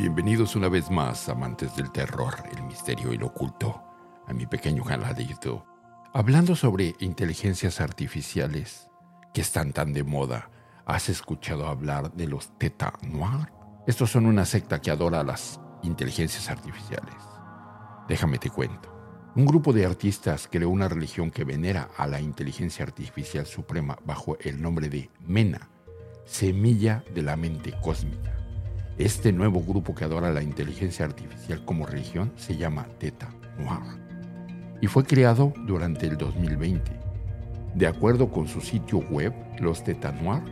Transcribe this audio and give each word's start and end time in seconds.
Bienvenidos 0.00 0.56
una 0.56 0.70
vez 0.70 0.90
más, 0.90 1.28
amantes 1.28 1.76
del 1.76 1.92
terror, 1.92 2.32
el 2.56 2.62
misterio 2.62 3.12
y 3.12 3.18
lo 3.18 3.26
oculto, 3.26 3.82
a 4.26 4.32
mi 4.32 4.46
pequeño 4.46 4.82
canal 4.82 5.14
de 5.14 5.26
YouTube. 5.26 5.62
Hablando 6.14 6.56
sobre 6.56 6.94
inteligencias 7.00 7.82
artificiales 7.82 8.88
que 9.34 9.42
están 9.42 9.74
tan 9.74 9.92
de 9.92 10.02
moda, 10.02 10.48
¿has 10.86 11.10
escuchado 11.10 11.66
hablar 11.66 12.14
de 12.14 12.26
los 12.28 12.56
Teta 12.56 12.94
Noir? 13.02 13.52
Estos 13.86 14.10
son 14.10 14.24
una 14.24 14.46
secta 14.46 14.80
que 14.80 14.90
adora 14.90 15.22
las 15.22 15.60
inteligencias 15.82 16.48
artificiales. 16.48 17.16
Déjame 18.08 18.38
te 18.38 18.48
cuento. 18.48 18.88
Un 19.36 19.44
grupo 19.44 19.70
de 19.74 19.84
artistas 19.84 20.48
creó 20.50 20.70
una 20.70 20.88
religión 20.88 21.30
que 21.30 21.44
venera 21.44 21.90
a 21.98 22.06
la 22.06 22.22
inteligencia 22.22 22.86
artificial 22.86 23.44
suprema 23.44 23.98
bajo 24.06 24.38
el 24.40 24.62
nombre 24.62 24.88
de 24.88 25.10
Mena, 25.20 25.68
semilla 26.24 27.04
de 27.14 27.20
la 27.20 27.36
mente 27.36 27.74
cósmica. 27.82 28.39
Este 29.00 29.32
nuevo 29.32 29.62
grupo 29.62 29.94
que 29.94 30.04
adora 30.04 30.30
la 30.30 30.42
inteligencia 30.42 31.06
artificial 31.06 31.64
como 31.64 31.86
religión 31.86 32.32
se 32.36 32.58
llama 32.58 32.86
Teta 32.98 33.30
Noir 33.56 33.98
y 34.82 34.88
fue 34.88 35.04
creado 35.04 35.54
durante 35.66 36.06
el 36.06 36.18
2020. 36.18 36.92
De 37.76 37.86
acuerdo 37.86 38.30
con 38.30 38.46
su 38.46 38.60
sitio 38.60 38.98
web, 38.98 39.32
los 39.58 39.82
Teta 39.82 40.12
Noir 40.12 40.42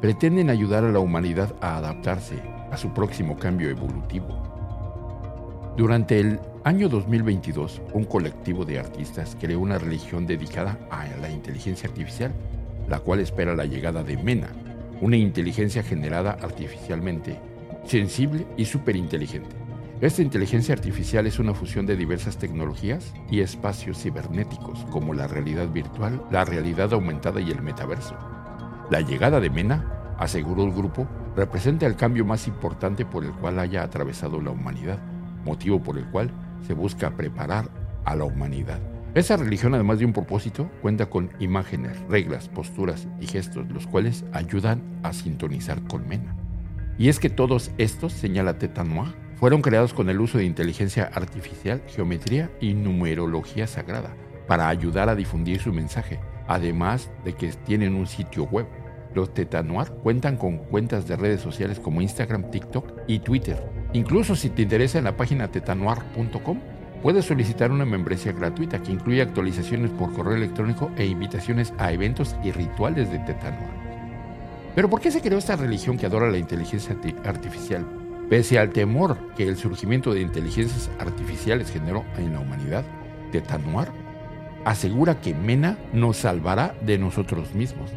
pretenden 0.00 0.50
ayudar 0.50 0.84
a 0.84 0.92
la 0.92 1.00
humanidad 1.00 1.56
a 1.60 1.78
adaptarse 1.78 2.40
a 2.70 2.76
su 2.76 2.94
próximo 2.94 3.36
cambio 3.36 3.70
evolutivo. 3.70 5.74
Durante 5.76 6.20
el 6.20 6.38
año 6.62 6.88
2022, 6.88 7.82
un 7.92 8.04
colectivo 8.04 8.64
de 8.64 8.78
artistas 8.78 9.36
creó 9.40 9.58
una 9.58 9.78
religión 9.78 10.28
dedicada 10.28 10.78
a 10.92 11.08
la 11.20 11.28
inteligencia 11.28 11.88
artificial, 11.88 12.30
la 12.88 13.00
cual 13.00 13.18
espera 13.18 13.56
la 13.56 13.64
llegada 13.64 14.04
de 14.04 14.16
Mena, 14.16 14.50
una 15.00 15.16
inteligencia 15.16 15.82
generada 15.82 16.38
artificialmente 16.40 17.36
sensible 17.86 18.46
y 18.56 18.64
superinteligente. 18.64 19.56
Esta 20.00 20.20
inteligencia 20.20 20.74
artificial 20.74 21.26
es 21.26 21.38
una 21.38 21.54
fusión 21.54 21.86
de 21.86 21.96
diversas 21.96 22.36
tecnologías 22.36 23.14
y 23.30 23.40
espacios 23.40 24.02
cibernéticos 24.02 24.84
como 24.90 25.14
la 25.14 25.26
realidad 25.26 25.68
virtual, 25.68 26.22
la 26.30 26.44
realidad 26.44 26.92
aumentada 26.92 27.40
y 27.40 27.50
el 27.50 27.62
metaverso. 27.62 28.14
La 28.90 29.00
llegada 29.00 29.40
de 29.40 29.48
Mena, 29.48 30.14
aseguró 30.18 30.64
el 30.64 30.72
grupo, 30.72 31.06
representa 31.34 31.86
el 31.86 31.96
cambio 31.96 32.26
más 32.26 32.46
importante 32.46 33.06
por 33.06 33.24
el 33.24 33.32
cual 33.32 33.58
haya 33.58 33.82
atravesado 33.82 34.40
la 34.40 34.50
humanidad, 34.50 34.98
motivo 35.44 35.82
por 35.82 35.96
el 35.96 36.04
cual 36.06 36.30
se 36.66 36.74
busca 36.74 37.16
preparar 37.16 37.70
a 38.04 38.14
la 38.16 38.24
humanidad. 38.24 38.80
Esa 39.14 39.38
religión, 39.38 39.72
además 39.72 39.98
de 39.98 40.04
un 40.04 40.12
propósito, 40.12 40.70
cuenta 40.82 41.06
con 41.06 41.30
imágenes, 41.38 41.98
reglas, 42.10 42.50
posturas 42.50 43.08
y 43.18 43.26
gestos, 43.26 43.66
los 43.70 43.86
cuales 43.86 44.26
ayudan 44.32 44.82
a 45.02 45.14
sintonizar 45.14 45.82
con 45.88 46.06
Mena. 46.06 46.36
Y 46.98 47.08
es 47.08 47.20
que 47.20 47.30
todos 47.30 47.70
estos, 47.78 48.12
señala 48.12 48.58
Teta 48.58 48.84
Noir, 48.84 49.14
fueron 49.36 49.60
creados 49.60 49.92
con 49.92 50.08
el 50.08 50.20
uso 50.20 50.38
de 50.38 50.44
inteligencia 50.44 51.10
artificial, 51.12 51.82
geometría 51.88 52.50
y 52.60 52.74
numerología 52.74 53.66
sagrada 53.66 54.16
para 54.46 54.68
ayudar 54.68 55.08
a 55.08 55.14
difundir 55.14 55.60
su 55.60 55.72
mensaje, 55.72 56.20
además 56.46 57.10
de 57.24 57.34
que 57.34 57.48
tienen 57.52 57.94
un 57.94 58.06
sitio 58.06 58.44
web. 58.44 58.66
Los 59.14 59.32
Teta 59.34 59.62
Noir 59.62 59.90
cuentan 60.02 60.36
con 60.36 60.58
cuentas 60.58 61.06
de 61.06 61.16
redes 61.16 61.40
sociales 61.40 61.80
como 61.80 62.00
Instagram, 62.00 62.50
TikTok 62.50 62.92
y 63.06 63.18
Twitter. 63.18 63.62
Incluso 63.92 64.36
si 64.36 64.50
te 64.50 64.62
interesa 64.62 64.98
en 64.98 65.04
la 65.04 65.16
página 65.16 65.50
tetanoir.com, 65.50 66.60
puedes 67.02 67.24
solicitar 67.24 67.70
una 67.70 67.84
membresía 67.84 68.32
gratuita 68.32 68.82
que 68.82 68.92
incluye 68.92 69.22
actualizaciones 69.22 69.90
por 69.90 70.12
correo 70.12 70.36
electrónico 70.36 70.90
e 70.96 71.06
invitaciones 71.06 71.72
a 71.78 71.92
eventos 71.92 72.36
y 72.42 72.52
rituales 72.52 73.10
de 73.10 73.18
Teta 73.20 73.50
Noir. 73.50 73.85
Pero 74.76 74.90
¿por 74.90 75.00
qué 75.00 75.10
se 75.10 75.22
creó 75.22 75.38
esta 75.38 75.56
religión 75.56 75.96
que 75.96 76.04
adora 76.04 76.30
la 76.30 76.36
inteligencia 76.36 76.94
artificial? 77.24 77.86
Pese 78.28 78.58
al 78.58 78.74
temor 78.74 79.16
que 79.34 79.48
el 79.48 79.56
surgimiento 79.56 80.12
de 80.12 80.20
inteligencias 80.20 80.90
artificiales 80.98 81.72
generó 81.72 82.04
en 82.18 82.34
la 82.34 82.40
humanidad, 82.40 82.84
Tetanuar 83.32 83.90
asegura 84.66 85.18
que 85.20 85.32
Mena 85.32 85.78
nos 85.94 86.18
salvará 86.18 86.74
de 86.82 86.98
nosotros 86.98 87.54
mismos. 87.54 87.90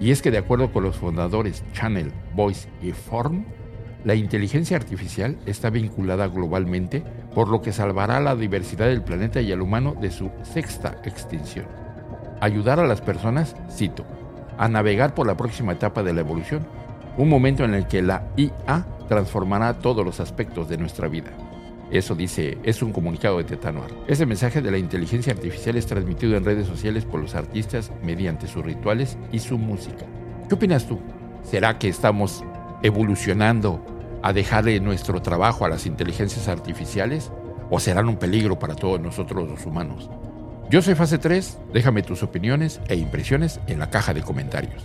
Y 0.00 0.10
es 0.10 0.22
que 0.22 0.30
de 0.30 0.38
acuerdo 0.38 0.72
con 0.72 0.84
los 0.84 0.96
fundadores 0.96 1.64
Channel, 1.74 2.10
Voice 2.34 2.66
y 2.80 2.92
Form, 2.92 3.44
la 4.04 4.14
inteligencia 4.14 4.78
artificial 4.78 5.36
está 5.44 5.68
vinculada 5.68 6.28
globalmente, 6.28 7.02
por 7.34 7.48
lo 7.48 7.60
que 7.60 7.72
salvará 7.72 8.16
a 8.16 8.20
la 8.20 8.36
diversidad 8.36 8.86
del 8.86 9.02
planeta 9.02 9.42
y 9.42 9.52
al 9.52 9.60
humano 9.60 9.94
de 10.00 10.10
su 10.10 10.30
sexta 10.44 10.96
extinción. 11.04 11.66
Ayudar 12.40 12.80
a 12.80 12.86
las 12.86 13.02
personas, 13.02 13.54
cito, 13.70 14.06
a 14.58 14.68
navegar 14.68 15.14
por 15.14 15.26
la 15.26 15.36
próxima 15.36 15.72
etapa 15.72 16.02
de 16.02 16.12
la 16.12 16.20
evolución, 16.20 16.66
un 17.16 17.28
momento 17.28 17.64
en 17.64 17.74
el 17.74 17.86
que 17.86 18.02
la 18.02 18.24
IA 18.36 18.86
transformará 19.08 19.78
todos 19.78 20.04
los 20.04 20.20
aspectos 20.20 20.68
de 20.68 20.78
nuestra 20.78 21.08
vida. 21.08 21.30
Eso 21.90 22.14
dice, 22.14 22.56
es 22.62 22.82
un 22.82 22.90
comunicado 22.90 23.36
de 23.36 23.44
Tetanuar. 23.44 23.90
Ese 24.06 24.24
mensaje 24.24 24.62
de 24.62 24.70
la 24.70 24.78
inteligencia 24.78 25.34
artificial 25.34 25.76
es 25.76 25.86
transmitido 25.86 26.36
en 26.36 26.44
redes 26.44 26.66
sociales 26.66 27.04
por 27.04 27.20
los 27.20 27.34
artistas 27.34 27.92
mediante 28.02 28.46
sus 28.46 28.64
rituales 28.64 29.18
y 29.30 29.40
su 29.40 29.58
música. 29.58 30.06
¿Qué 30.48 30.54
opinas 30.54 30.86
tú? 30.86 30.98
¿Será 31.42 31.78
que 31.78 31.88
estamos 31.88 32.42
evolucionando 32.82 33.84
a 34.22 34.32
dejarle 34.32 34.80
nuestro 34.80 35.20
trabajo 35.20 35.66
a 35.66 35.68
las 35.68 35.84
inteligencias 35.84 36.48
artificiales? 36.48 37.30
¿O 37.68 37.78
serán 37.78 38.08
un 38.08 38.16
peligro 38.16 38.58
para 38.58 38.74
todos 38.74 38.98
nosotros 38.98 39.46
los 39.46 39.66
humanos? 39.66 40.08
Yo 40.72 40.80
soy 40.80 40.94
Fase 40.94 41.18
3, 41.18 41.58
déjame 41.74 42.02
tus 42.02 42.22
opiniones 42.22 42.80
e 42.88 42.96
impresiones 42.96 43.60
en 43.66 43.78
la 43.78 43.90
caja 43.90 44.14
de 44.14 44.22
comentarios. 44.22 44.82